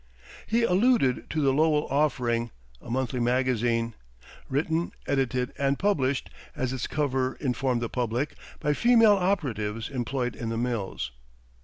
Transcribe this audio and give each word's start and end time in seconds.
He 0.47 0.63
alluded 0.63 1.29
to 1.29 1.43
the 1.43 1.53
"Lowell 1.53 1.85
Offering," 1.91 2.49
a 2.81 2.89
monthly 2.89 3.19
magazine, 3.19 3.93
"written, 4.49 4.93
edited, 5.05 5.53
and 5.59 5.77
published," 5.77 6.31
as 6.55 6.73
its 6.73 6.87
cover 6.87 7.35
informed 7.35 7.83
the 7.83 7.87
public, 7.89 8.33
"by 8.59 8.73
female 8.73 9.13
operatives 9.13 9.89
employed 9.91 10.35
in 10.35 10.49
the 10.49 10.57
mills." 10.57 11.11